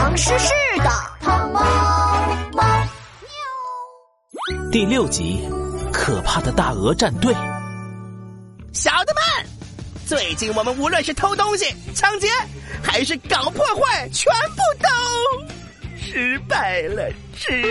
[0.00, 1.60] 唐诗诗的汤猫
[2.54, 2.62] 猫
[3.20, 4.70] 喵。
[4.72, 5.46] 第六集，
[5.92, 7.34] 可怕的大鹅战队。
[8.72, 9.46] 小的们，
[10.06, 12.28] 最近我们无论是偷东西、抢劫，
[12.82, 14.88] 还是搞破坏，全部都
[15.98, 17.62] 失败了，之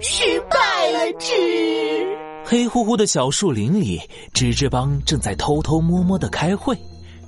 [0.00, 2.18] 失败了，之。
[2.44, 4.00] 黑乎乎的小树林里，
[4.34, 6.76] 吱吱帮正在偷偷摸摸的开会。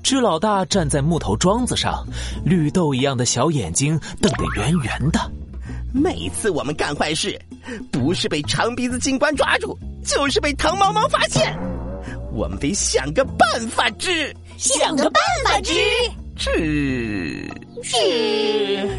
[0.04, 2.06] 支老大站在木头桩子上，
[2.44, 5.18] 绿豆一样的小眼睛瞪得圆圆的。
[5.94, 7.40] 每次我们干坏事，
[7.90, 9.74] 不是被长鼻子警官抓住，
[10.04, 11.58] 就是被唐毛毛发现。
[12.34, 15.72] 我们得想个办法治，想个办法治，
[16.36, 17.50] 治
[17.82, 18.90] 治。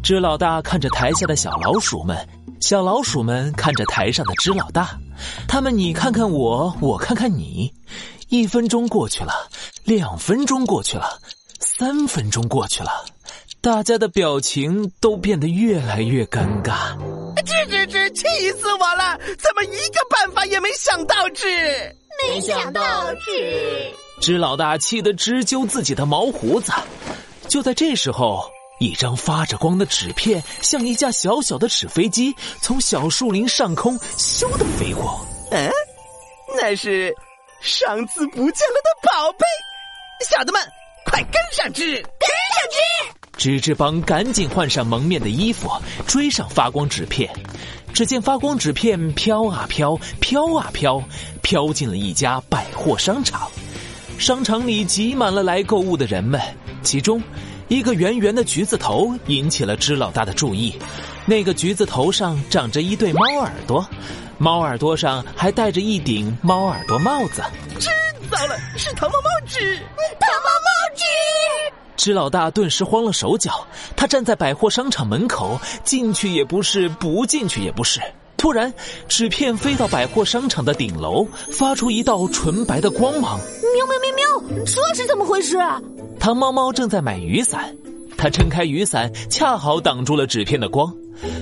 [0.00, 2.16] 支老大看着台下的小老鼠们，
[2.60, 4.96] 小老鼠们看着台上的支老大，
[5.48, 7.72] 他们你看看我，我看看你。
[8.28, 9.34] 一分钟过去了，
[9.84, 11.18] 两分钟过去了，
[11.58, 13.04] 三分钟过去了，
[13.60, 16.96] 大家的表情都变得越来越尴尬。
[17.44, 18.08] 吱吱吱！
[18.12, 19.18] 气死我了！
[19.38, 21.46] 怎么一个办法也没想到治？
[22.22, 23.92] 没想到治！
[24.20, 26.72] 支老大气得直揪自己的毛胡子。
[27.48, 28.48] 就在这时候，
[28.78, 35.26] 一张发着光的纸片像一架小小的纸飞机从小树林上空咻的飞过。
[35.50, 35.68] 嗯，
[36.56, 37.12] 那是。
[37.60, 39.44] 上次不见了的宝贝，
[40.30, 40.62] 小的们，
[41.04, 42.78] 快跟上之，跟上之！
[43.36, 45.70] 芝芝帮赶紧换上蒙面的衣服，
[46.06, 47.28] 追上发光纸片。
[47.92, 51.02] 只见发光纸片飘啊飘，飘啊飘，
[51.42, 53.50] 飘进了一家百货商场。
[54.18, 56.40] 商场里挤满了来购物的人们，
[56.82, 57.20] 其中
[57.68, 60.78] 一个圆圆的橘子头引起了支老大的注意。
[61.26, 63.84] 那个橘子头上长着一对猫耳朵。
[64.38, 67.42] 猫耳朵上还戴着一顶猫耳朵帽子，
[67.78, 67.88] 知
[68.32, 69.76] 糟了，是糖猫猫纸，
[70.18, 71.04] 糖猫猫纸！
[71.96, 78.00] 纸老大顿时慌了手脚，他站在百货商场门口，进去也不是，不进去也不是。
[78.38, 78.72] 突然，
[79.06, 83.38] 纸片飞到百货商场的顶楼，发出一道纯白的光芒。
[83.74, 85.58] 喵喵喵喵，这是怎么回事？
[86.18, 87.76] 糖猫猫正在买雨伞，
[88.16, 90.92] 它撑开雨伞，恰好挡住了纸片的光。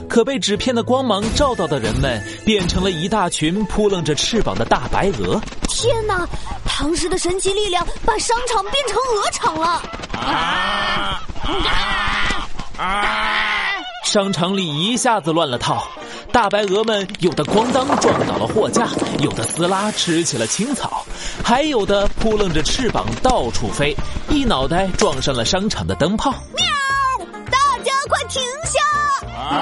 [0.08, 5.40] 可被纸片的光芒照到的人们，变成了一大群扑棱着翅膀的大白鹅。
[5.68, 6.28] 天哪！
[6.64, 9.82] 唐诗的神奇力量把商场变成鹅场了！
[10.12, 12.48] 啊啊
[12.78, 13.66] 啊！
[14.04, 15.86] 商场里一下子乱了套，
[16.32, 18.88] 大白鹅们有的咣当撞倒了货架，
[19.20, 21.04] 有的撕拉吃起了青草，
[21.44, 23.94] 还有的扑棱着翅膀到处飞，
[24.30, 26.34] 一脑袋撞上了商场的灯泡。
[29.50, 29.60] 喵！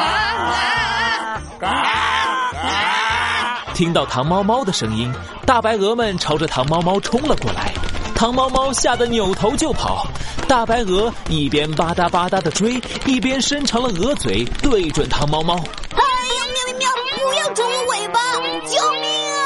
[1.58, 3.74] 大家快停下！
[3.74, 5.12] 听到糖猫猫的声音，
[5.46, 7.72] 大白鹅们朝着糖猫猫冲了过来。
[8.14, 10.06] 糖猫猫吓得扭头就跑，
[10.48, 15.54] 大白鹅一边吧嗒吧嗒的追，一边伸长了鹅嘴对准糖猫猫。
[15.54, 17.30] 哎呀，喵喵喵！
[17.30, 18.20] 不要啄我尾巴！
[18.66, 19.38] 救命啊！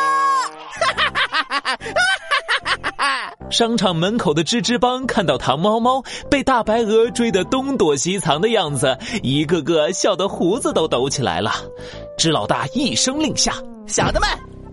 [0.80, 1.78] 哈哈哈哈哈哈！
[3.52, 11.52] 商场门口的吱吱帮看到糖猫猫被大白鹅追得东躲西藏的样子，一个个笑得胡子都抖起来了。
[12.16, 13.54] 知老大一声令下
[13.86, 14.28] ：“小的们，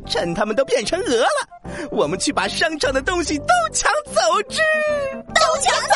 [0.07, 4.61] 趁他们都变成鹅了，我们去把商场的东西都抢走之，
[5.27, 5.95] 都抢走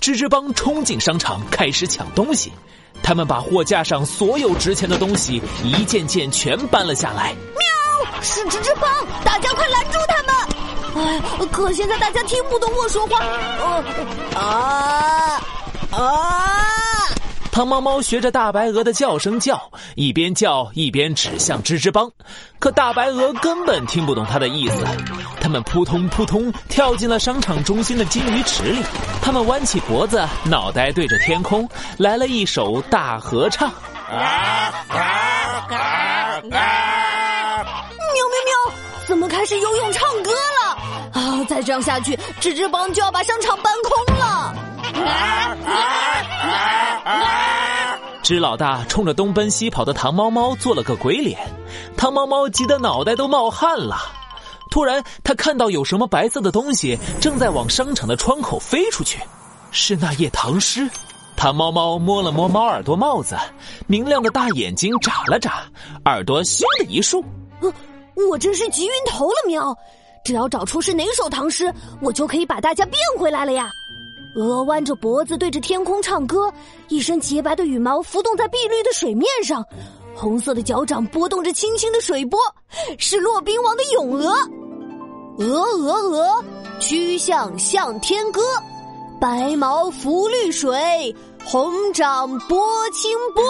[0.00, 2.52] 之！”吱吱帮冲进商场，开始抢东西。
[3.00, 7.32] 他们把货架上所有值钱的东西一件件全搬了下来。
[7.54, 8.20] 喵！
[8.20, 10.59] 是吱吱帮，大家快拦住他们！
[10.96, 11.20] 哎，
[11.50, 13.24] 可现在大家听不懂我说话。
[14.38, 15.40] 啊
[15.92, 16.56] 啊！
[17.52, 19.60] 胖猫猫学着大白鹅的叫声叫，
[19.96, 22.08] 一边叫一边指向吱吱帮。
[22.60, 24.84] 可大白鹅根本听不懂它的意思，
[25.40, 28.80] 它们扑通扑通跳进了商场中心的金鱼池里。
[29.20, 33.68] 它们弯起脖子，脑袋对着天空，来了一首大合唱。
[34.88, 34.99] 怎
[41.60, 44.54] 再这样下去，吱吱帮就要把商场搬空了。
[48.22, 51.38] 支老大冲着东奔西跑的糖猫猫做了个鬼脸，
[51.98, 53.98] 糖猫猫急得脑袋都冒汗了。
[54.70, 59.20] 突然，他看到有什么白色的东西正在往商场的窗口飞出去，
[59.70, 60.88] 是那页唐诗。
[61.36, 63.36] 糖猫猫摸了摸猫耳朵帽子，
[63.86, 65.64] 明亮的大眼睛眨了眨，
[66.06, 67.22] 耳朵咻的一竖。
[68.30, 69.76] 我真是急晕头了，喵！
[70.24, 73.70] 只要找出是哪首唐诗，我就可以把大家变回来了呀。
[74.36, 76.52] 鹅弯着脖子对着天空唱歌，
[76.88, 79.64] 一身洁白的羽毛浮动在碧绿的水面上，
[80.14, 82.38] 红色的脚掌拨动着轻轻的水波，
[82.96, 84.32] 是骆宾王的《咏鹅》。
[85.38, 86.44] 鹅鹅鹅，
[86.78, 88.40] 曲项向天歌，
[89.20, 91.12] 白毛浮绿水，
[91.44, 93.42] 红掌拨清波。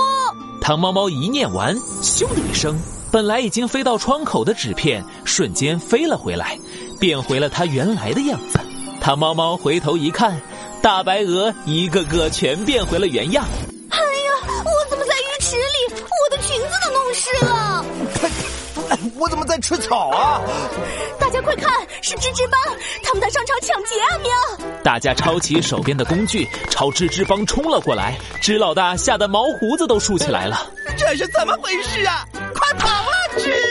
[0.63, 2.79] 唐猫猫一念完，咻的一声，
[3.13, 6.57] 本来已经飞到窗口的纸片瞬间飞了回来，
[7.01, 8.61] 变回了它原来的样子。
[9.01, 10.41] 他猫猫回头一看，
[10.81, 13.45] 大白鹅一个个全变回了原样。
[13.91, 15.95] 哎呀，我怎么在浴池里？
[15.95, 17.85] 我的裙子都弄湿了。
[19.17, 20.41] 我怎么在吃草啊？
[21.19, 21.73] 大家快看，
[22.03, 24.19] 是吱吱帮，他们在商场抢劫啊！
[24.23, 24.67] 喵！
[24.83, 28.19] 大家抄起手边的工具，朝吱吱帮冲了过来。
[28.43, 30.67] 吱老大吓得毛胡子都竖起来了。
[30.97, 32.27] 这是怎么回事啊？
[33.39, 33.70] Cheers!